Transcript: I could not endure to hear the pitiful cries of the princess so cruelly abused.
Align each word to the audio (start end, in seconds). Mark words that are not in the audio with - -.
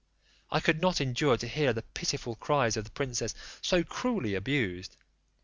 I 0.49 0.59
could 0.61 0.81
not 0.81 0.99
endure 0.99 1.37
to 1.37 1.47
hear 1.47 1.73
the 1.73 1.83
pitiful 1.83 2.35
cries 2.35 2.75
of 2.75 2.85
the 2.85 2.89
princess 2.89 3.35
so 3.61 3.83
cruelly 3.83 4.33
abused. 4.33 4.97